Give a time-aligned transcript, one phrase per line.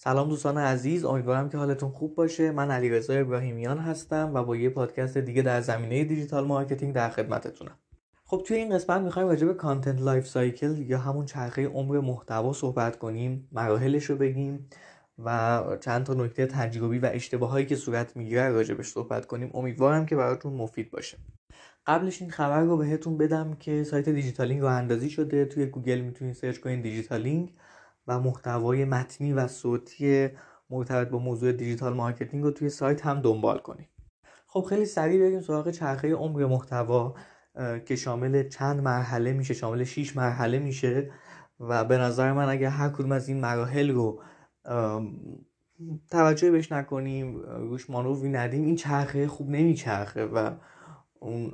[0.00, 2.50] سلام دوستان عزیز امیدوارم که حالتون خوب باشه.
[2.50, 7.78] من علیرضا ابراهیمیان هستم و با یه پادکست دیگه در زمینه digital marketing در خدمتتونم.
[8.24, 12.52] خب توی این قسمت می‌خوایم راجع به content life cycle یا همون چرخه عمر محتوا
[12.52, 14.68] صحبت کنیم مراحلش رو بگیم
[15.24, 19.50] و چند تا نکته تجربی و اشتباهایی که صورت می‌گیره راجع بهش صحبت کنیم.
[19.54, 21.18] امیدوارم که براتون مفید باشه.
[21.86, 25.44] قبلش این خبر رو بهتون بدم که سایت دیجیتالینگ راه اندازی شده.
[25.44, 27.52] توی گوگل می‌تونید سرچ کنید دیجیتالینگ.
[28.08, 30.28] و محتوای متنی و صوتی
[30.70, 33.88] مرتبط با موضوع digital marketing رو توی سایت هم دنبال کنید
[34.46, 37.14] خب خیلی سریع بریم سراغ چرخه عمر محتوا
[37.86, 41.10] که شامل چند مرحله میشه شامل 6 مرحله میشه
[41.60, 44.22] و به نظر من اگر هر کدوم از این مراحل رو
[46.10, 50.50] توجه بهش نکنیم روش مانوری ندیم این چرخه خوب نمیچرخه و
[51.20, 51.52] اون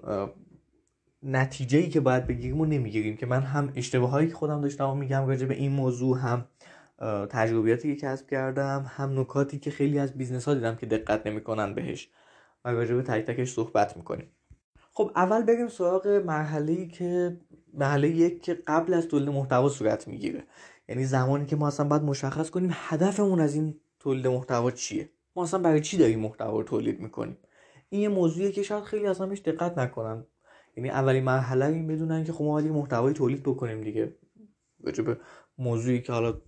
[1.24, 4.90] نتیجه ای که باید بگیریم و نمی‌گیریم که من هم اشتباه هایی که خودم داشتم
[4.90, 6.44] و میگم راجع به این موضوع هم
[7.26, 11.74] تجربیاتی که کسب کردم هم نکاتی که خیلی از business ها دیدم که دقت نمی‌کنن
[11.74, 12.08] بهش
[12.64, 14.26] و راجع به تک تکش صحبت می‌کنیم.
[14.92, 17.36] خب اول بریم سراغ مرحله ای که
[17.74, 20.44] مرحله یک که قبل از تولید محتوا صورت می‌گیره.
[20.88, 25.10] یعنی زمانی که ما اصلا باید مشخص کنیم هدفمون از این تولید محتوا چیه.
[25.36, 27.36] ما اصلا برای چی داریم محتوا تولید می‌کنیم؟
[27.90, 30.24] این یه موضوعیه که شاید خیلی اصلا بهش دقت نکنن.
[30.76, 34.16] یعنی اولین مرحله این بدونن که خب ما باید محتوای تولید بکنیم دیگه.
[34.80, 35.18] به
[35.58, 36.40] موضوعی که حالا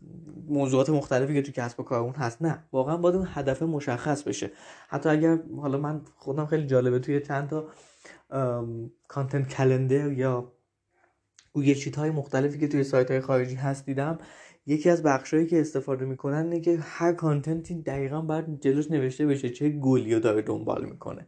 [0.49, 2.43] موضوعات مختلفی که تو کسب و کارمون هست.
[2.43, 4.51] نه واقعا باید اون هدف مشخص بشه.
[4.89, 7.69] حتی اگر حالا من خودم خیلی جالبه توی چند تا
[9.09, 10.53] کانتنت کلندر یا
[11.77, 14.19] شیت های مختلفی که توی سایت های خارجی هست دیدم.
[14.67, 19.51] یکی از بخشهایی که استفاده می‌کنن اینه که هر کانتنتی دقیقا باید جلوش نوشته بشه
[19.51, 21.27] چه گلی رو داره دنبال می‌کنه.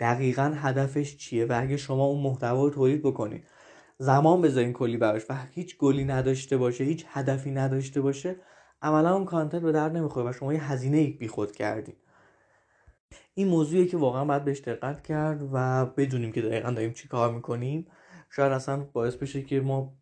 [0.00, 3.44] دقیقا هدفش چیه و اگه شما اون محتوا رو تولید بکنید.
[3.98, 8.36] زمان بذارین کلی براش و هیچ گلی نداشته باشه هیچ هدفی نداشته باشه
[8.82, 11.94] عملا اون کانتنت به درد نمی‌خوره و شما یه هزینه بی بیخود کردین
[13.34, 17.34] این موضوعیه که واقعا باید بهش دقت کرد و بدونیم که دقیقا داریم چی کار
[17.34, 17.86] می‌کنیم.
[18.30, 19.92] شاید اصلا باعث بشه که ما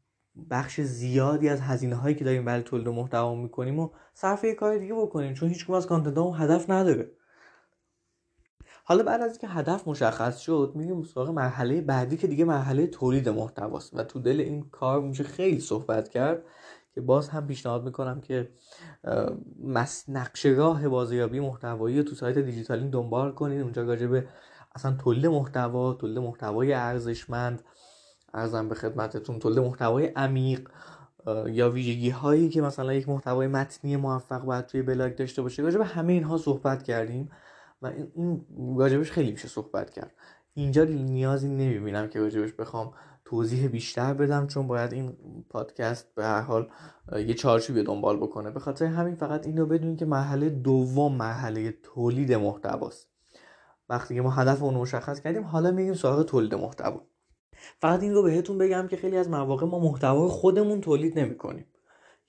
[0.50, 4.78] بخش زیادی از هزینه هایی که داریم برای تولید محتوا می‌کنیم و صرف یه کار
[4.78, 7.10] دیگه بکنیم چون هیچ از کانتنت هدف نداره.
[8.88, 13.28] حالا بعد از اینکه هدف مشخص شد میریم سراغ مرحله بعدی که دیگه مرحله تولید
[13.28, 16.42] محتواست و تو دل این کار میشه خیلی صحبت کرد
[16.94, 18.48] که باز هم پیشنهاد می‌کنم که
[20.08, 24.28] نقش راه بازیابی محتوایی تو سایت دیجیتالی دنبال کنید اونجا راجع به
[24.74, 27.62] اصلا تولید محتوا تولید محتوای ارزشمند
[28.34, 30.68] ارزم به خدمتتون تولید محتوای عمیق
[31.46, 35.62] یا ویژگی هایی که مثلا یک محتوای متنی موفق باید توی بلاگ داشته باشه.
[35.62, 37.30] راجع به همه اینها صحبت کردیم.
[37.82, 38.46] و این
[38.78, 40.14] راجبش خیلی میشه صحبت کرد.
[40.54, 42.92] اینجا نیازی نمی‌بینم که راجبش بخوام
[43.24, 45.16] توضیح بیشتر بدم چون باید این
[45.50, 46.68] پادکست به هر حال
[47.12, 48.50] یه چارچوبی دنبال بکنه.
[48.50, 53.08] به خاطر همین فقط این رو بدونید که مرحله دوم مرحله تولید محتواست.
[53.88, 57.00] وقتی که ما هدف اون مشخص کردیم حالا میگیم سراغ تولید محتوا.
[57.80, 61.66] فقط این رو بهتون بگم که خیلی از مواقع ما محتوا خودمون تولید نمی‌کنیم.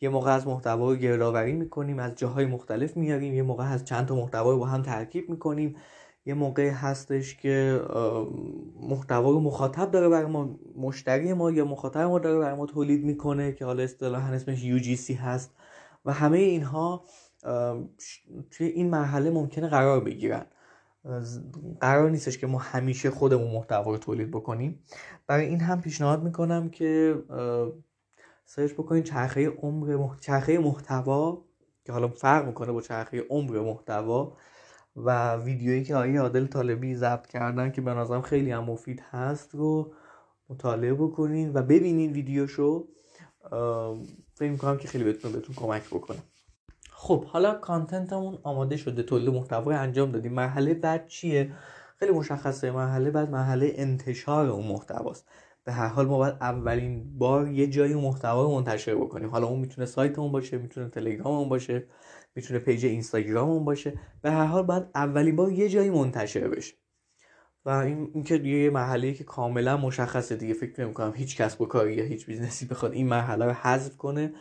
[0.02, 4.16] یه موقع از محتوا گردآوری می‌کنیم از جاهای مختلف میاریم یه موقع از چند تا
[4.16, 5.76] محتوا رو با هم ترکیب می‌کنیم.
[6.26, 7.82] یه موقع هستش که
[8.82, 13.04] محتوا رو مخاطب داره برای ما مشتری ما یا مخاطب ما داره برای ما تولید
[13.06, 15.56] می‌کنه که حالا اصطلاحا اسمش UGC هست
[16.06, 17.04] و همه اینها
[18.52, 20.46] توی این مرحله ممکنه قرار بگیرن.
[21.82, 24.80] قرار نیستش که ما همیشه خودمون محتوا رو تولید بکنیم.
[25.28, 27.16] برای این هم پیشنهاد می‌کنم که
[28.52, 30.18] سرچ بکنید چرخه عمر مح...
[30.20, 31.42] چرخه محتوا
[31.86, 34.38] که حالا فرق می‌کنه با چرخه عمر محتوا
[34.96, 39.56] و ویدیویی که آیه عادل طالبی ضبط کردن که به نظرم خیلی هم مفید هست
[39.56, 39.94] رو
[40.50, 42.88] مطالعه بکنید و ببینید ویدیوشو.
[44.34, 46.20] فکر می‌کنم که خیلی بتونه بهتون کمک بکنه.
[46.92, 49.04] خب حالا کانتنتمون آماده شده.
[49.04, 50.34] تولید محتوا انجام دادیم.
[50.34, 51.52] مرحله بعد چیه؟
[51.98, 52.72] خیلی مشخصه.
[52.72, 55.28] مرحله بعد مرحله انتشار اون محتواست.
[55.70, 59.30] به هر حال ما باید اولین بار یه جایی محتوا رو منتشر بکنیم.
[59.30, 61.84] حالا اون می‌تونه سایتمون باشه می‌تونه تلگراممون باشه
[62.36, 63.94] می‌تونه page اینستاگراممون باشه.
[64.22, 66.76] به هر حال باید اولین بار یه جایی منتشر بشه.
[67.66, 71.94] و این اینکه یه مرحله که کاملا مشخصه دیگه فکر نمی‌کنم هیچ کسب و کاری
[71.94, 74.34] یا هیچ business ی بخواد این مرحله رو حذف کنه.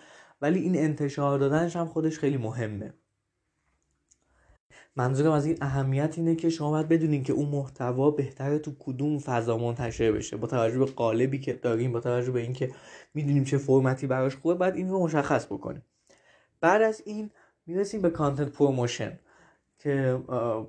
[0.42, 2.94] ولی این انتشار دادنش هم خودش خیلی مهمه.
[4.98, 9.18] منظورم از این اهمیت اینه که شما باید بدونین که اون محتوا بهتره تو کدوم
[9.18, 10.36] فضا منتشر بشه.
[10.36, 12.70] با توجه به قالبی که داریم با توجه به اینکه
[13.14, 15.82] می‌دونیم چه فرمتی براش خوبه بعد این رو مشخص بکنیم.
[16.60, 17.30] بعد از این
[17.66, 19.18] می‌رسیم به content promotion
[19.78, 20.18] که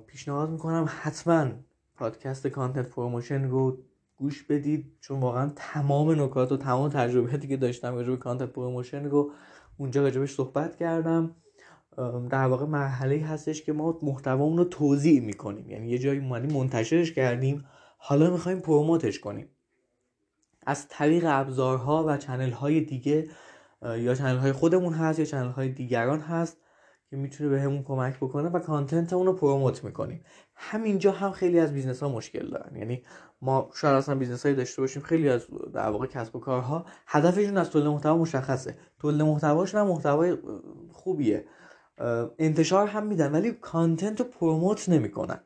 [0.06, 1.50] پیشنهاد می‌کنم حتما
[1.96, 3.78] پادکست content promotion رو
[4.16, 9.04] گوش بدید چون واقعا تمام نکات و تمام تجربیاتی که داشتم راجع به content promotion
[9.04, 9.30] رو
[9.78, 11.36] اونجا راجع بهش صحبت کردم.
[12.30, 15.70] در واقع مرحله هستش که ما محتوامون رو توزیع می‌کنیم.
[15.70, 17.64] یعنی یه جایی اومدیم منتشرش کردیم
[17.98, 19.48] حالا می‌خوایم promote ش کنیم.
[20.66, 23.28] از طریق ابزارها و channel های دیگه
[23.82, 26.56] یا channel های خودمون هست یا channel های دیگران هست
[27.10, 30.24] که می‌تونه بهمون کمک بکنه و content اون رو promote می‌کنیم.
[30.54, 32.76] همینجا هم خیلی از business ها مشکل دارن.
[32.76, 33.02] یعنی
[33.42, 37.56] ما شاید اصلا business هایی داشته باشیم خیلی از در واقع کسب و کارها هدفشون
[37.56, 38.78] از تولید محتوا مشخصه.
[38.98, 40.36] تولید محتواشون هم محتوای
[40.92, 41.44] خوبیه.
[42.38, 45.40] انتشار هم میدن ولی content رو promote نمی‌کنن.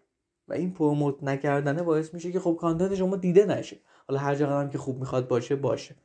[0.48, 3.76] و این promote نکردنه باعث میشه که خب content شما دیده نشه.
[4.08, 5.96] حالا هر جا هم که خوب می‌خواد باشه باشه.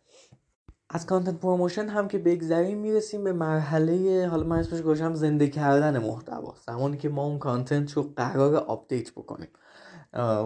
[0.90, 5.98] از content promotion هم که بگذریم می‌رسیم به مرحله حالا من اسمش گذاشتم زنده کردن
[5.98, 6.54] محتوا.
[6.66, 9.50] زمانی که ما اون content رو قراره update بکنیم.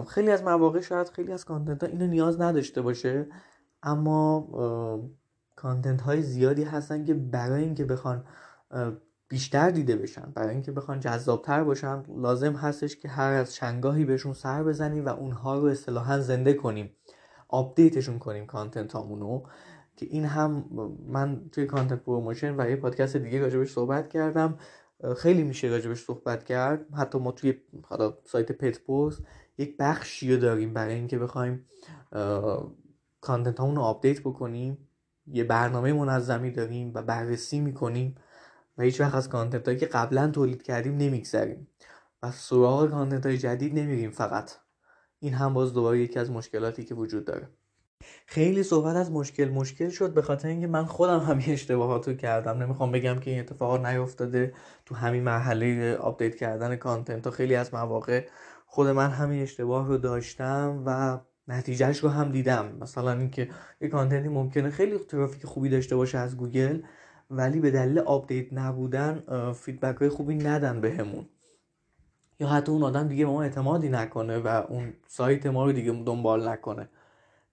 [0.08, 3.26] خیلی از مواقع شاید خیلی از content ها اینو نیاز نداشته باشه
[3.82, 4.48] اما
[5.56, 8.24] content های زیادی هستن که برای اینکه بخوان
[9.28, 10.32] بیشتر دیده بشن.
[10.34, 15.08] برای اینکه بخوان جذابتر باشن لازم هستش که هر از چندگاهی بهشون سر بزنیم و
[15.08, 16.90] اونها رو اصطلاحا زنده کنیم.
[17.48, 19.42] update شون کنیم content هامونو
[19.96, 20.64] که این هم
[21.06, 24.58] من توی content promotion و یه پادکست دیگه راجبش صحبت کردم.
[25.16, 26.94] خیلی میشه راجبش صحبت کرد.
[26.94, 29.22] حتی ما توی حالا سایت پت پوست
[29.58, 31.66] یک بخشی رو داریم برای اینکه بخوایم
[33.20, 34.88] content هامون رو update بکنیم.
[35.26, 38.14] یه برنامه منظمی داریم و بررسی می‌کنیم.
[38.78, 41.68] و هیچ وقت از content هایی که قبلا تولید کردیم نمیگذریم
[42.22, 44.50] و سراغ content های جدید نمیریم فقط.
[45.20, 47.48] این هم باز دوباره یکی از مشکلاتی که وجود داره.
[48.26, 52.62] خیلی صحبت از مشکل مشکل شد به خاطر اینکه من خودم همین اشتباهات رو کردم.
[52.62, 54.54] نمی‌خوام بگم که این اتفاقات نیفتاده
[54.86, 58.26] تو همین مرحله update کردن content و خیلی از مواقع
[58.66, 62.76] خود من همین اشتباه رو داشتم و نتیجهش رو هم دیدم.
[62.80, 63.50] مثلا اینکه
[63.80, 66.82] یه content ی ممکنه خیلی ترافیک خوبی داشته باشه از گوگل
[67.30, 69.22] ولی به دلیل update نبودن
[69.52, 71.26] feedback های خوبی ندن بهمون.
[72.40, 75.92] یا حتی اون آدم دیگه به ما اعتمادی نکنه و اون سایت ما رو دیگه
[75.92, 76.88] دنبال نکنه.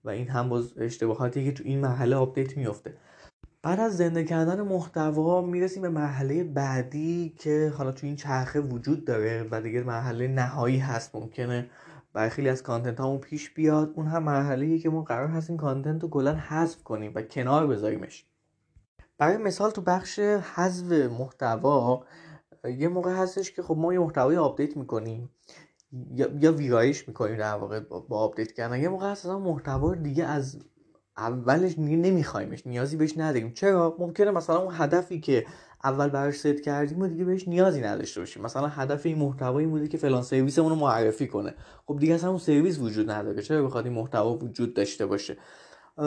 [0.04, 2.94] و این هم باز اشتباهاتی که تو این مرحله update میفته
[3.62, 9.04] بعد از زنده کردن محتوا می‌رسیم به مرحله بعدی که حالا تو این چرخه وجود
[9.04, 11.70] داره و دیگه مرحله نهایی هست ممکنه
[12.12, 13.92] برای خیلی از content هامون پیش بیاد.
[13.96, 17.66] اون هم مرحله که ما قرار هست این content رو کلا حذف کنیم و کنار
[17.66, 18.26] بذاریمش.
[19.22, 20.18] برای مثال تو بخش
[20.54, 22.04] حذف محتوا
[22.78, 25.30] یه موقع هستش که خب ما یه محتوای update می‌کنیم
[26.14, 28.80] یا, یا ویرایش می‌کنیم در واقع با update کردن.
[28.80, 30.58] یه موقع هست محتوا دیگه از
[31.16, 33.52] اولش نمیخوایمش نیازی بهش نداریم.
[33.52, 35.46] چرا؟ ممکنه مثلا اون هدفی که
[35.84, 38.42] اول براش ست کردیم و دیگه بهش نیازی نداشته باشیم.
[38.42, 41.54] مثلا هدف این محتوا این بوده که فلان سرویسمون رو معرفی کنه.
[41.86, 43.42] خب دیگه اصلا اون سرویس وجود نداره.
[43.42, 45.36] چرا بخواد این محتوا وجود داشته باشه؟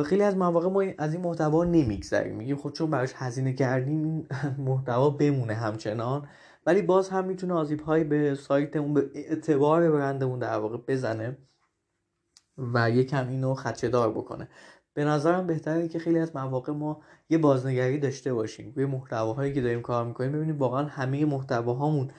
[0.05, 2.35] خیلی از مواقع ما از این محتوا نمیگذریم.
[2.35, 4.27] میگیم خب چون براش هزینه کردیم این
[4.67, 6.27] محتوا بمونه همچنان.
[6.65, 11.37] ولی باز هم می‌تونه آزیب هایی به سایتمون به اعتبار برندمون در واقع بزنه
[12.57, 14.47] و یکم اینو خدشه دار بکنه.
[14.93, 18.71] به نظرم بهتره که خیلی از مواقع ما یه بازنگری داشته باشیم.
[18.71, 22.11] به محتواهایی که داریم کار می‌کنیم ببینیم واقعا همه محتواهامون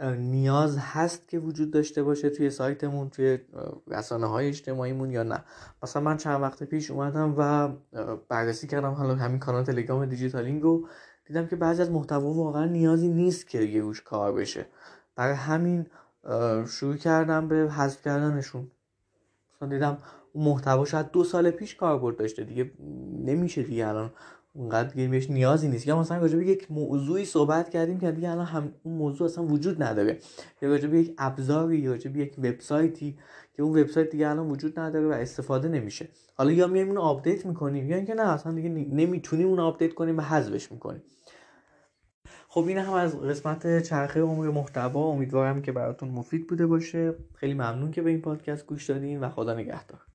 [0.00, 3.38] نیاز هست که وجود داشته باشه توی سایتمون توی
[3.86, 5.44] رسانه های اجتماعیمون یا نه.
[5.82, 7.68] مثلا من چند وقت پیش اومدم و
[8.28, 10.88] بررسی کردم حالا همین کانال تلگرام دیجیتالینگ رو.
[11.24, 14.66] دیدم که بعضی از محتوا واقعا نیازی نیست که یه روش کار بشه.
[15.16, 15.86] برای همین
[16.66, 18.70] شروع کردم به حذف کردنشون.
[19.56, 19.98] مثلا دیدم
[20.32, 22.70] اون محتوا شاید دو سال پیش کاربرد داشته دیگه.
[23.24, 24.10] نمیشه دیگه الان
[24.58, 25.86] اونقدر دیگه بهش نیازی نیست.
[25.86, 29.82] یا مثلا راجع یک موضوعی صحبت کردیم که دیگه الان هم اون موضوع اصلا وجود
[29.82, 30.18] نداره.
[30.62, 33.18] یا راجع یک ابزاری یا راجع یک وبسایتی
[33.52, 36.08] که اون وبسایت دیگه الان وجود نداره و استفاده نمیشه.
[36.34, 40.18] حالا یا میایم اونو update می‌کنیم یا اینکه نه اصلا دیگه نمی‌تونیم اونو update کنیم
[40.18, 41.02] و حذفش می‌کنیم.
[42.48, 45.06] خب این هم از قسمت چرخه عمر محتوا.
[45.06, 47.14] امیدوارم که براتون مفید بوده باشه.
[47.34, 50.00] خیلی ممنون که به این پادکست گوش دادین و خدا نگهدار.